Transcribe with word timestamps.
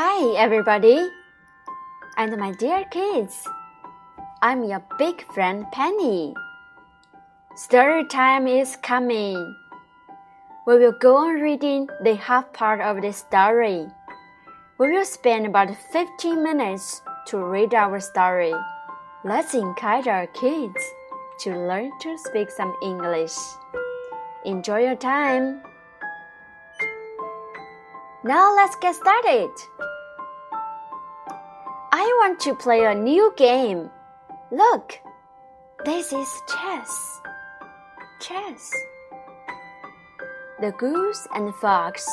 Hi, 0.00 0.36
everybody, 0.38 1.10
and 2.16 2.36
my 2.36 2.52
dear 2.52 2.84
kids. 2.84 3.34
I'm 4.40 4.62
your 4.62 4.80
big 4.96 5.24
friend 5.34 5.66
Penny. 5.72 6.34
Story 7.56 8.06
time 8.06 8.46
is 8.46 8.76
coming. 8.76 9.56
We 10.68 10.78
will 10.78 10.94
go 11.00 11.16
on 11.16 11.40
reading 11.40 11.88
the 12.04 12.14
half 12.14 12.52
part 12.52 12.80
of 12.80 13.02
the 13.02 13.12
story. 13.12 13.88
We 14.78 14.92
will 14.92 15.04
spend 15.04 15.46
about 15.46 15.74
15 15.90 16.44
minutes 16.44 17.02
to 17.26 17.38
read 17.38 17.74
our 17.74 17.98
story. 17.98 18.54
Let's 19.24 19.52
encourage 19.54 20.06
our 20.06 20.28
kids 20.28 20.78
to 21.40 21.58
learn 21.58 21.90
to 22.02 22.16
speak 22.18 22.52
some 22.52 22.72
English. 22.84 23.34
Enjoy 24.44 24.78
your 24.78 24.94
time. 24.94 25.60
Now 28.24 28.52
let's 28.56 28.74
get 28.74 28.96
started. 28.96 29.50
I 31.92 32.02
want 32.18 32.40
to 32.40 32.54
play 32.56 32.84
a 32.84 32.92
new 32.92 33.32
game. 33.36 33.90
Look, 34.50 34.98
this 35.84 36.12
is 36.12 36.28
chess. 36.48 37.20
Chess. 38.20 38.72
The 40.60 40.72
goose 40.72 41.28
and 41.32 41.46
the 41.46 41.52
fox 41.52 42.10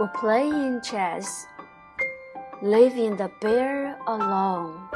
were 0.00 0.10
playing 0.18 0.80
chess, 0.82 1.46
leaving 2.60 3.16
the 3.16 3.30
bear 3.40 3.96
alone. 4.08 4.88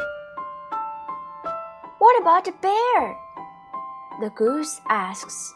What 1.99 2.21
about 2.21 2.47
the 2.47 2.55
bear? 2.61 3.17
The 4.21 4.31
goose 4.35 4.81
asks. 4.89 5.55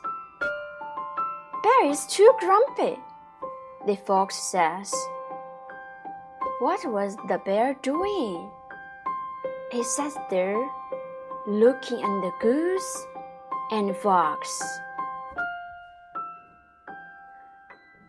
Bear 1.64 1.90
is 1.90 2.06
too 2.06 2.32
grumpy 2.38 3.00
the 3.86 3.96
fox 3.96 4.36
says. 4.36 4.94
What 6.60 6.84
was 6.84 7.16
the 7.28 7.38
bear 7.44 7.74
doing? 7.82 8.50
He 9.72 9.82
sat 9.82 10.12
there, 10.30 10.62
looking 11.46 11.98
at 11.98 12.20
the 12.22 12.32
goose 12.40 13.06
and 13.72 13.96
fox. 13.96 14.62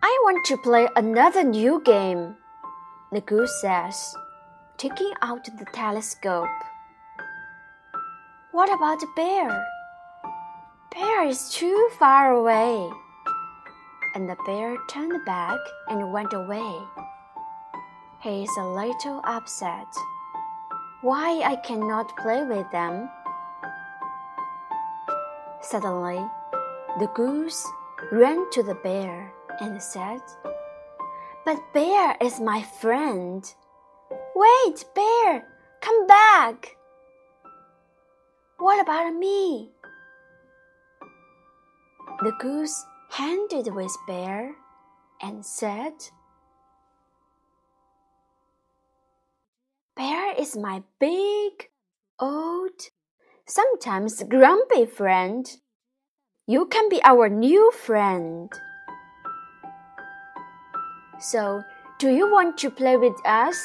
I 0.03 0.19
want 0.23 0.45
to 0.45 0.57
play 0.57 0.87
another 0.95 1.43
new 1.43 1.81
game, 1.83 2.35
the 3.11 3.21
goose 3.21 3.61
says, 3.61 4.15
taking 4.77 5.13
out 5.21 5.45
the 5.45 5.65
telescope. 5.73 6.49
What 8.51 8.71
about 8.71 8.99
the 8.99 9.07
bear? 9.15 9.65
Bear 10.91 11.25
is 11.25 11.49
too 11.49 11.89
far 11.97 12.31
away 12.31 12.91
and 14.13 14.29
the 14.29 14.37
bear 14.45 14.77
turned 14.87 15.25
back 15.25 15.59
and 15.89 16.11
went 16.11 16.33
away. 16.33 16.73
He 18.21 18.43
is 18.43 18.57
a 18.57 18.65
little 18.65 19.21
upset. 19.23 19.87
Why 21.01 21.41
I 21.43 21.57
cannot 21.57 22.15
play 22.17 22.43
with 22.45 22.69
them? 22.71 23.09
Suddenly, 25.61 26.23
the 26.99 27.07
goose 27.15 27.65
ran 28.11 28.49
to 28.51 28.63
the 28.63 28.75
bear 28.75 29.33
and 29.59 29.81
said, 29.81 30.21
But 31.45 31.57
Bear 31.73 32.15
is 32.21 32.39
my 32.39 32.61
friend. 32.61 33.43
Wait, 34.35 34.85
Bear, 34.95 35.45
come 35.81 36.07
back. 36.07 36.77
What 38.57 38.81
about 38.81 39.13
me? 39.13 39.71
The 42.23 42.31
goose 42.39 42.85
handed 43.13 43.73
with 43.75 43.95
Bear 44.07 44.55
and 45.21 45.45
said, 45.45 45.93
Bear 49.95 50.33
is 50.33 50.57
my 50.57 50.81
big, 50.99 51.69
old, 52.19 52.89
sometimes 53.45 54.23
grumpy 54.23 54.87
friend. 54.87 55.45
You 56.47 56.65
can 56.65 56.89
be 56.89 56.99
our 57.03 57.29
new 57.29 57.71
friend. 57.71 58.51
So, 61.19 61.61
do 61.99 62.09
you 62.09 62.31
want 62.31 62.57
to 62.59 62.71
play 62.71 62.97
with 62.97 63.15
us? 63.25 63.57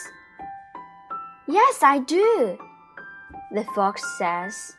Yes, 1.47 1.79
I 1.83 2.01
do, 2.01 2.59
the 3.55 3.65
fox 3.75 4.05
says. 4.19 4.77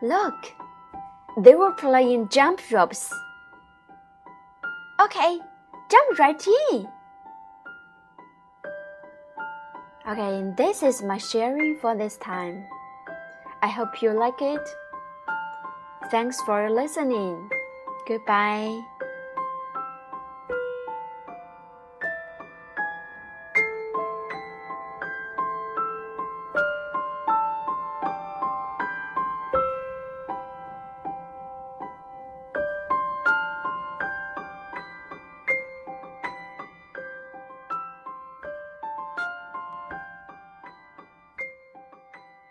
Look, 0.00 0.54
they 1.42 1.54
were 1.54 1.72
playing 1.72 2.28
jump 2.28 2.60
ropes. 2.72 3.12
Okay, 5.00 5.38
jump 5.90 6.18
right 6.18 6.46
in. 6.72 6.88
Okay, 10.08 10.52
this 10.56 10.82
is 10.82 11.02
my 11.02 11.18
sharing 11.18 11.76
for 11.76 11.94
this 11.94 12.16
time. 12.16 12.64
I 13.62 13.68
hope 13.68 14.02
you 14.02 14.10
like 14.12 14.40
it. 14.40 14.66
Thanks 16.10 16.40
for 16.42 16.70
listening. 16.70 17.50
Goodbye. 18.06 18.97